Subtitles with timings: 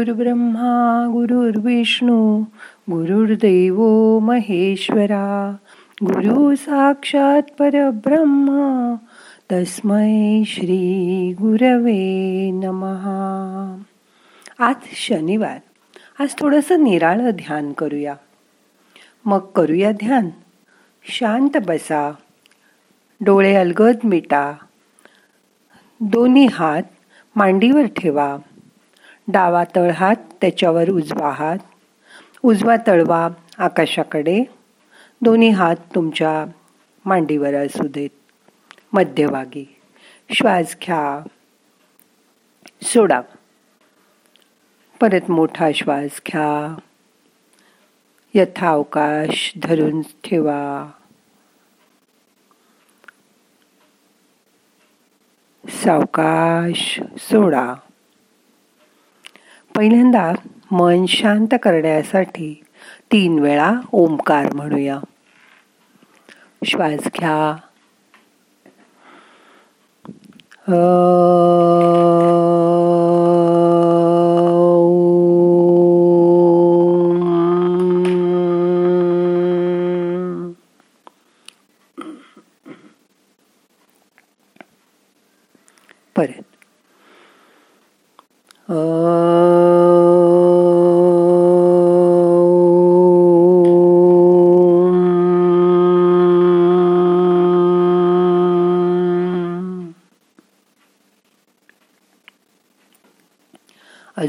[0.00, 2.42] गुरुर्ब्रह्मा गुरुर्विष्णू
[2.90, 3.78] गुरुर्देव
[4.18, 5.56] महेश्वरा
[6.04, 8.94] गुरु साक्षात परब्रह्मा
[9.52, 13.82] तस्मै श्री गुरवे नमहा
[14.58, 15.58] आज शनिवार.
[16.22, 18.14] आज थोडंसं निराळं ध्यान करूया.
[19.24, 20.30] मग करूया ध्यान.
[21.02, 22.12] शांत बसा.
[23.20, 24.52] डोळे अलगद मिटा.
[26.00, 26.82] दोन्ही हात
[27.36, 28.36] मांडीवर ठेवा.
[29.28, 31.58] डावा तळहात त्याच्यावर उजवा हात.
[32.42, 34.44] उजवा तळवा आकाशाकडे.
[35.22, 36.44] दोन्ही हात तुमच्या
[37.04, 38.10] मांडीवर असू देत.
[38.92, 39.76] मध्यभागी.
[40.34, 41.28] श्वास घ्या.
[42.82, 43.20] सोडा.
[45.00, 46.78] परत मोठा श्वास घ्या.
[48.34, 50.90] यथावकाश धरून ठेवा.
[55.68, 57.74] सावकाश सोडा.
[59.80, 60.32] पहिल्यांदा
[60.70, 62.62] मन शांत करण्यासाठी
[63.12, 64.98] तीन वेळा ओंकार म्हणूया
[66.64, 67.56] श्वास घ्या
[86.16, 86.49] परत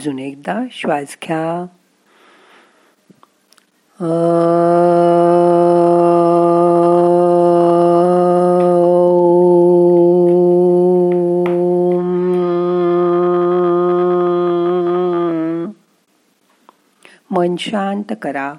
[0.00, 1.66] अजून एकदा श्वास घ्या.
[17.30, 18.54] मन शांत करा.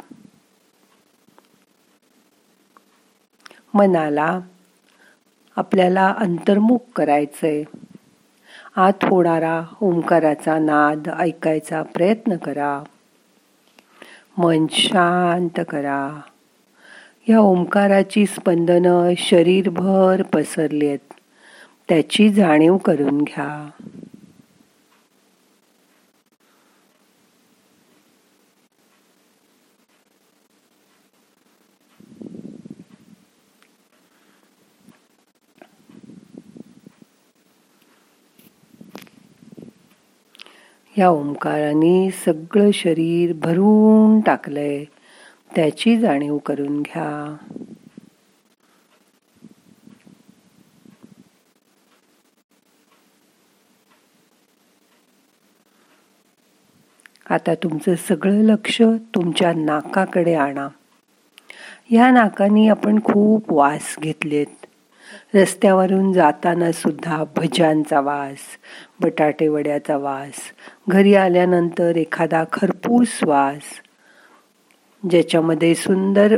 [3.74, 4.40] मनाला
[5.56, 7.64] आपल्याला अंतर्मुख करायचंय.
[8.76, 12.84] आत होणारा ओंकाराचा नाद ऐकायचा प्रयत्न करा.
[14.38, 16.20] मन शांत करा.
[17.30, 21.14] या ओंकाराची स्पंदनं शरीरभर पसरली आहेत
[21.90, 23.70] त्याची जाणीव करून घ्या.
[40.98, 44.86] या ओंकाराने सगळं शरीर भरून टाकलंय.
[45.56, 47.38] त्याची जाणीव करून घ्या.
[57.30, 58.82] आता तुमचं सगळं लक्ष
[59.16, 60.68] तुमच्या नाकाकडे आणा.
[61.90, 64.61] ह्या नाकाने आपण खूप वास घेतलेत.
[65.36, 68.38] रस्त्यावरून जाताना सुद्धा भज्यांचा वास
[69.00, 70.34] बटाटे वड्याचा वास
[70.90, 73.82] घरी आल्यानंतर एखादा खरपूस वास
[75.10, 76.38] ज्याच्यामध्ये सुंदर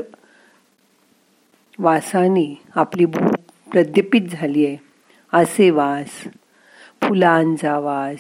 [1.80, 3.34] वासानी आपली भूक
[3.72, 4.78] प्रद्यपित झाली आहे
[5.34, 6.24] असे वास
[7.02, 8.20] फुलांचा वास.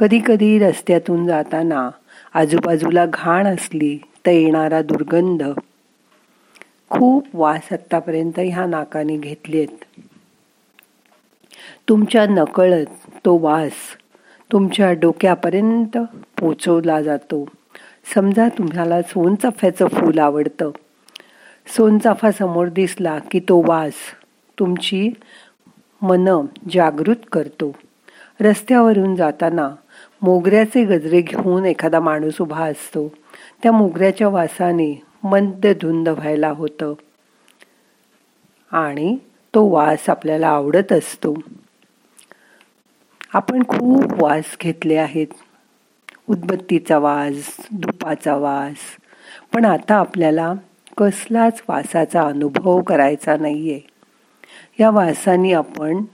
[0.00, 1.90] कधी कधी रस्त्यातून जाताना
[2.34, 5.42] आजूबाजूला घाण असली तर येणारा दुर्गंध
[6.98, 10.00] खूप वास आत्तापर्यंत ह्या नाकाने घेतलेत.
[11.88, 12.86] तुमच्या नकळत
[13.24, 13.72] तो वास
[14.52, 15.98] तुमच्या डोक्यापर्यंत
[16.38, 17.48] पोचवला जातो.
[18.14, 20.70] समजा तुम्हाला सोनचाफ्याचं फूल आवडतं.
[21.76, 23.92] सोनचाफा समोर दिसला की तो वास
[24.58, 25.10] तुमची
[26.02, 27.74] मन जागृत करतो.
[28.40, 29.70] रस्त्यावरून जाताना
[30.22, 33.12] मोगऱ्याचे गजरे घेऊन एखादा माणूस उभा असतो.
[33.62, 36.94] त्या मोगऱ्याच्या वासाने मंद धुंद व्हायला होतं.
[38.72, 39.16] आणि
[39.54, 41.34] तो वास आपल्याला आवडत असतो.
[43.34, 45.26] आपण खूप वास घेतले आहेत.
[46.28, 48.76] उदबत्तीचा वास धुपाचा वास.
[49.54, 50.54] पण आता आपल्याला
[50.98, 53.80] कसलाच वासाचा अनुभव करायचा नाही आहे
[54.80, 56.04] या वासाने आपण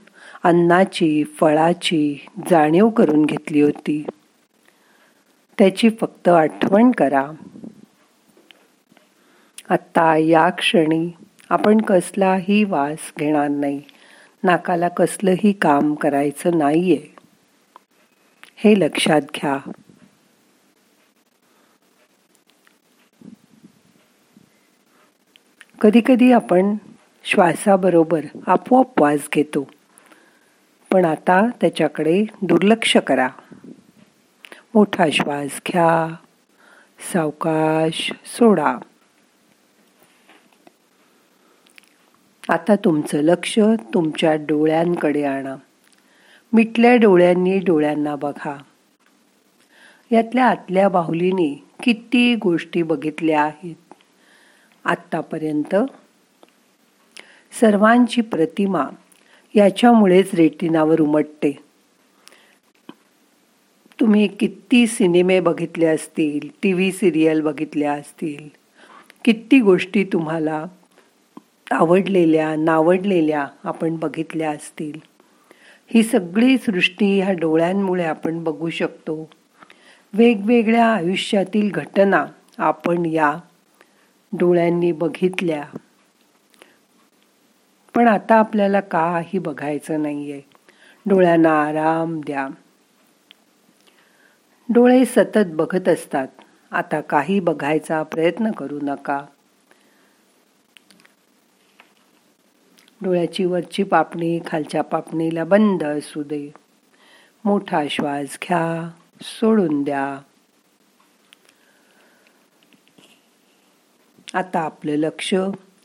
[0.43, 4.05] अन्नाची फळाची जाणीव करून घेतली होती.
[5.57, 7.31] त्याची फक्त आठवण करा.
[9.69, 11.11] आत्ता या क्षणी
[11.49, 13.81] आपण कसलाही वास घेणार नाही.
[14.43, 17.07] नाकाला कसलंही काम करायचं नाहीये.
[18.55, 19.71] हे लक्षात घ्या.
[25.81, 26.75] कधीकधी आपण
[27.23, 29.69] श्वासाबरोबर आपोआप वास घेतो.
[30.91, 33.27] पण आता त्याच्याकडे दुर्लक्ष करा.
[34.73, 36.15] मोठा श्वास घ्या.
[37.13, 38.77] सावकाश सोडा.
[42.49, 43.59] आता तुमचं लक्ष
[43.93, 45.55] तुमच्या डोळ्यांकडे आणा.
[46.53, 48.57] मिटल्या डोळ्यांनी डोळ्यांना बघा.
[50.11, 53.93] यातल्या आतल्या बाहुलीने किती गोष्टी बघितल्या आहेत.
[54.85, 55.75] आत्तापर्यंत
[57.59, 58.85] सर्वांची प्रतिमा
[59.55, 61.57] याच्यामुळेच रेटिनावर उमटते.
[63.99, 68.49] तुम्ही किती सिनेमे बघितले असतील टी व्ही सिरियल बघितल्या असतील
[69.25, 70.65] किती गोष्टी तुम्हाला
[71.71, 74.99] आवडलेल्या नावडलेल्या आपण बघितल्या असतील.
[75.87, 79.29] ही सगळी सृष्टी ह्या डोळ्यांमुळे आपण बघू शकतो.
[80.13, 82.25] वेगवेगळ्या आयुष्यातील घटना
[82.57, 83.37] आपण या
[84.33, 85.63] डोळ्यांनी बघितल्या.
[87.95, 90.41] पण आता आपल्याला काही बघायचं नाही आहे
[91.05, 92.47] डोळ्यांना आराम द्या.
[94.73, 96.27] डोळे सतत बघत असतात.
[96.71, 99.25] आता काही बघायचा प्रयत्न करू नका.
[103.03, 106.53] डोळ्याची वरची पापणी खालच्या पापणीला बंद असू दे.
[107.45, 108.91] मोठा श्वास घ्या
[109.21, 110.21] सोडून द्या.
[114.33, 115.33] आता आपलं लक्ष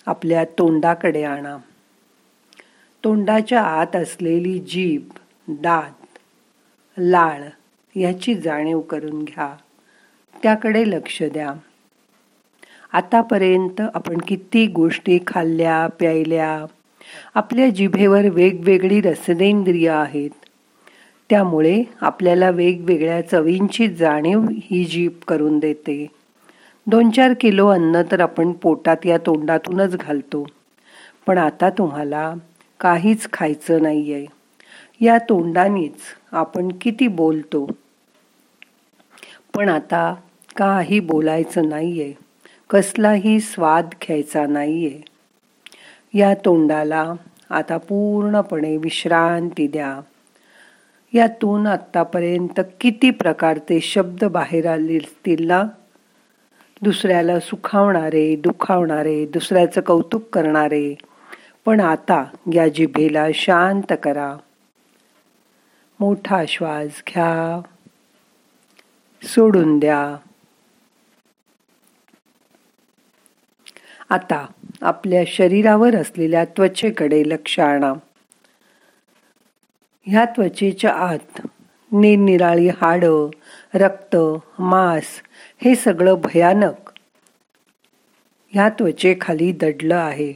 [0.06, 1.56] आपल्या तोंडाकडे आणा.
[3.04, 5.08] तोंडाच्या आत असलेली जीभ
[5.48, 6.18] दात
[6.98, 7.42] लाळ
[7.96, 9.56] याची जाणीव करून घ्या.
[10.42, 11.52] त्याकडे लक्ष द्या.
[12.92, 16.64] आतापर्यंत आपण किती गोष्टी खाल्ल्या प्यायल्या
[17.34, 20.30] आपल्या जिभेवर वेगवेगळी रसनेंद्रिय आहेत.
[21.30, 26.06] त्यामुळे आपल्याला वेगवेगळ्या चवींची जाणीव ही जीभ करून देते.
[26.86, 30.46] दोन चार किलो अन्न तर आपण पोटात या तोंडातूनच घालतो.
[31.26, 32.34] पण आता तुम्हाला
[32.80, 34.26] काहीच खायचं नाही आहे
[35.00, 35.96] या तोंडानीच
[36.32, 37.70] आपण किती बोलतो.
[39.54, 40.14] पण आता
[40.56, 42.12] काही बोलायचं नाहीये.
[42.70, 45.13] कसलाही स्वाद घ्यायचा नाही आहे
[46.14, 47.12] या तोंडाला
[47.50, 50.00] आता पूर्णपणे विश्रांती द्या.
[51.12, 55.62] यातून आत्तापर्यंत किती प्रकारचे शब्द बाहेर आले असतील ना?
[56.82, 60.94] दुसऱ्याला सुखावणारे दुखावणारे दुसऱ्याचं कौतुक करणारे.
[61.64, 62.24] पण आता
[62.54, 64.36] या जिभेला शांत करा.
[66.00, 67.60] मोठा श्वास घ्या.
[69.22, 70.16] सोडून द्या.
[74.10, 74.46] आता
[74.84, 77.92] आपल्या शरीरावर असलेल्या त्वचेकडे लक्ष आणा.
[80.06, 81.46] ह्या त्वचेच्या आत
[81.92, 83.30] निरनिराळी हाडं
[83.74, 84.16] रक्त
[84.58, 85.04] मांस
[85.64, 86.90] हे सगळं भयानक.
[88.50, 90.32] ह्या त्वचेखाली दडलं आहे.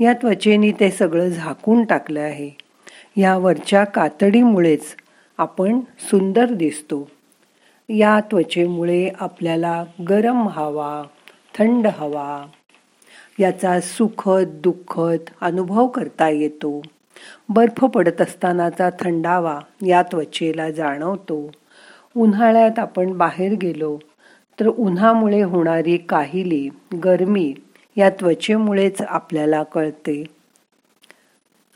[0.00, 2.50] या त्वचेने ते सगळं झाकून टाकलं आहे.
[3.16, 4.96] यावरच्या कातडीमुळेच
[5.38, 7.10] आपण सुंदर दिसतो.
[7.88, 11.02] या त्वचेमुळे आपल्याला गरम हवा
[11.58, 12.46] थंड हवा
[13.38, 16.82] याचा सुखद दुःखद अनुभव करता येतो.
[17.48, 21.50] बर्फ पडत असतानाचा थंडावा या त्वचेला जाणवतो.
[22.16, 23.98] उन्हाळ्यात आपण बाहेर गेलो
[24.60, 26.68] तर उन्हामुळे होणारी काहिली
[27.04, 27.54] गरमी
[27.96, 30.24] या त्वचेमुळेच आपल्याला कळते.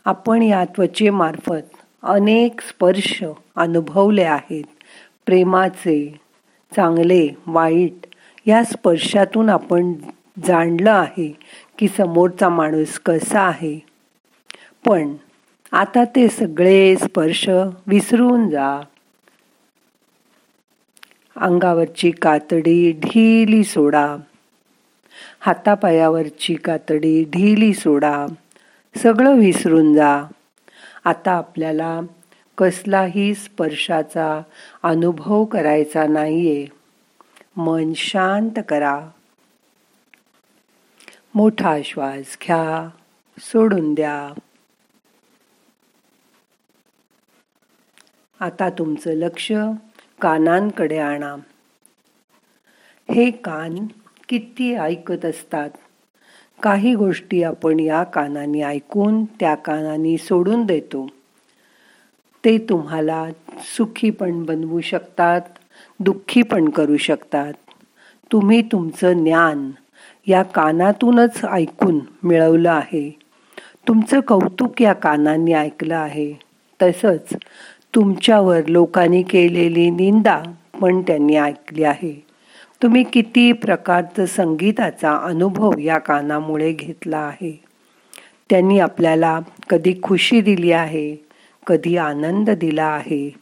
[0.05, 3.23] आपण या त्वचेमार्फत अनेक स्पर्श
[3.55, 4.63] अनुभवले आहेत.
[5.25, 6.19] प्रेमाचे
[6.75, 8.05] चांगले वाईट
[8.45, 9.93] या स्पर्शातून आपण
[10.45, 11.37] जाणलं आहे
[11.77, 13.79] की समोरचा माणूस कसा आहे.
[14.85, 15.13] पण
[15.71, 17.49] आता ते सगळे स्पर्श
[17.87, 18.81] विसरून जा.
[21.37, 24.15] अंगावरची कातडी ढिली सोडा.
[25.39, 28.25] हातापायावरची कातडी ढिली सोडा.
[28.97, 30.23] सगळं विसरून जा.
[31.05, 32.01] आता आपल्याला
[32.57, 34.41] कसलाही स्पर्शाचा
[34.83, 36.65] अनुभव करायचा नाहीये.
[37.57, 38.99] मन शांत करा.
[41.35, 42.89] मोठा श्वास घ्या
[43.39, 44.39] सोडून द्या.
[48.39, 49.51] आता तुमचं लक्ष
[50.21, 51.35] कानांकडे आणा.
[53.13, 53.87] हे कान
[54.29, 55.69] किती ऐकत असतात?
[56.63, 61.07] काही गोष्टी आपण या कानाने ऐकून त्या कानाने सोडून देतो.
[62.45, 63.25] ते तुम्हाला
[63.59, 65.41] सुखी पण बनवू शकतात
[65.99, 67.53] दुःखी पण करू शकतात.
[68.31, 69.71] तुम्ही तुमचं ज्ञान
[70.27, 73.19] या कानातूनच ऐकून मिळवलं आहे.
[73.87, 76.33] तुमचं कौतुक या कानांनी ऐकलं आहे.
[76.81, 77.33] तसंच
[77.95, 80.41] तुमच्यावर लोकांनी केलेली निंदा
[80.81, 82.25] पण त्यांनी ऐकली आहे.
[82.83, 87.63] तुम्ही किती प्रकारचं संगीताचा अनुभव या कानामुळे घेतला आहे.
[88.49, 89.39] त्यांनी आपल्याला
[89.69, 91.15] कधी खुशी दिली आहे
[91.67, 93.33] कधी आनंद दिला आहे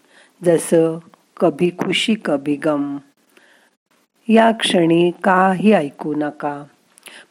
[0.43, 0.97] जसं
[1.39, 2.97] कभी खुशी कभी गम.
[4.27, 6.63] या क्षणी काही ऐकू नका.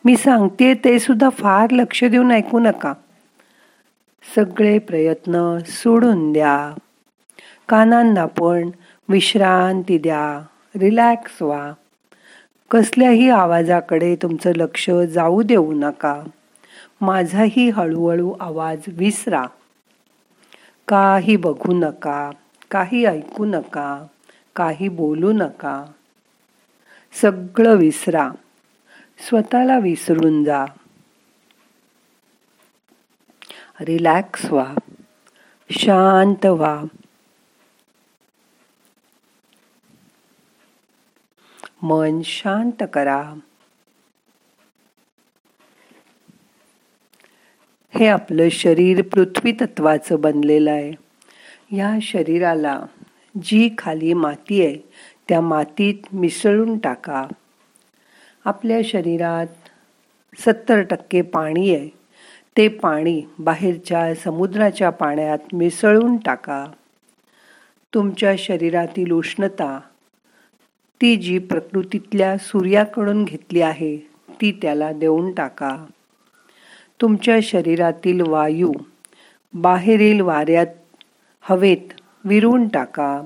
[0.04, 2.94] मी सांगते ते सुद्धा फार लक्ष देऊन ऐकू नका.
[4.36, 6.74] सगळे प्रयत्न सोडून द्या.
[7.68, 8.70] कानांना पण
[9.08, 10.46] विश्रांती द्या.
[10.76, 11.72] रिलॅक्स व्हा.
[12.70, 16.22] कसल्याही आवाजाकडे तुमचं लक्ष जाऊ देऊ नका.
[17.00, 19.44] माझाही हळूहळू आवाज विसरा.
[20.88, 22.30] काही बघू नका
[22.70, 24.06] काही ऐकू नका
[24.56, 25.84] काही बोलू नका.
[27.22, 28.30] सगळं विसरा.
[29.20, 30.64] स्वतःला विसरून जा.
[33.80, 34.74] रिलॅक्स व्हा.
[35.70, 36.82] शांत व्हा.
[41.82, 43.34] मन शांत करा.
[47.94, 51.10] हे आपलं शरीर पृथ्वी तत्वाचं बनलेलं आहे.
[51.76, 52.82] या शरीराला
[53.42, 54.76] जी खाली माती आहे
[55.28, 57.26] त्या मातीत मिसळून टाका.
[58.44, 59.46] आपल्या शरीरात
[60.40, 61.88] सत्तर टक्के पाणी आहे.
[62.56, 66.66] ते पाणी बाहेरच्या समुद्राच्या पाण्यात मिसळून टाका.
[67.94, 69.80] तुमच्या शरीरातील उष्णता
[71.00, 73.96] ती जी प्रकृतीतल्या सूर्याकडून घेतली आहे
[74.40, 75.76] ती त्याला देऊन टाका.
[77.00, 78.72] तुमच्या शरीरातील वायू
[79.54, 80.66] बाहेरील वाऱ्यात
[81.40, 81.92] हवेत
[82.24, 83.22] विरून टाका.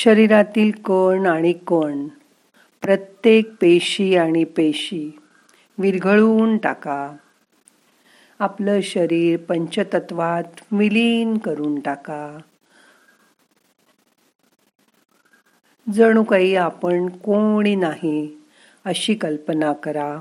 [0.00, 2.08] शरीरातील कण आणि कण
[2.82, 5.18] प्रत्येक पेशी आणि पेशी
[5.78, 7.12] विरघळवून टाका.
[8.38, 12.38] आपलं शरीर पंचतत्वात विलीन करून टाका.
[15.94, 18.40] जणू काही आपण कोणी नाही
[18.84, 20.18] अशी कल्पना करा.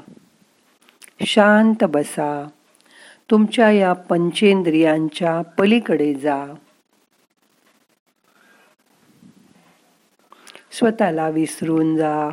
[1.25, 2.47] शांत बसा.
[3.31, 6.45] तुमच्या या पंचेंद्रियांच्या पलीकडे जा.
[10.77, 12.29] स्वतःला विसरून जा.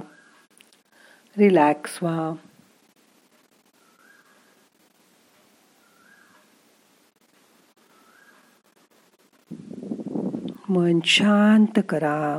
[1.38, 2.32] रिलॅक्स व्हा.
[10.68, 12.38] मन शांत करा.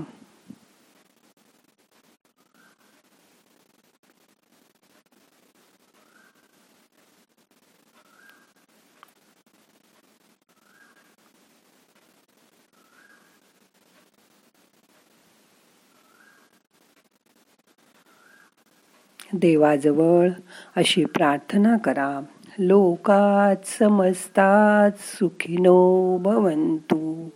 [19.46, 20.30] देवाजवळ
[20.76, 22.22] अशी प्रार्थना करा.
[22.60, 27.30] लोकात समजतात सुखिनो भवंतु.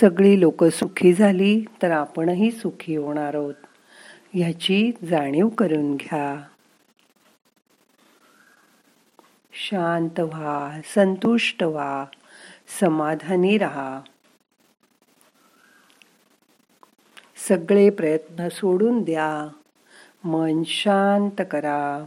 [0.00, 3.54] सगळी लोक सुखी झाली तर आपणही सुखी होणार आहोत.
[4.32, 6.42] ह्याची जाणीव करून घ्या.
[9.52, 12.04] शांत व्हा संतुष्ट व्हा
[12.80, 14.00] समाधानी राहा.
[17.48, 19.48] सगळे प्रयत्न सोडून द्या.
[20.24, 22.04] मन शांत करा.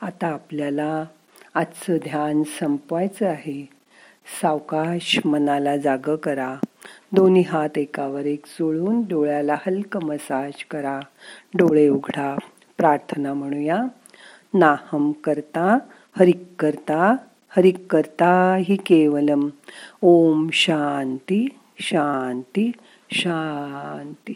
[0.00, 1.04] आता आपल्याला
[1.54, 3.68] आजचं ध्यान संपवायचं आहे.
[4.42, 6.56] सावकाश मनाला जाग करा.
[7.12, 11.00] दोन्ही हात एकावर एक चोळून डोळ्याला हलकं मसाज करा.
[11.54, 12.36] डोळे उघडा.
[12.78, 13.82] प्रार्थना म्हणूया.
[14.54, 15.78] नाहम करता
[16.18, 17.16] हरिक करता
[17.56, 19.48] हरिक करता हि केवलम.
[20.02, 22.72] ओम शांती शांती
[23.10, 24.32] शांती.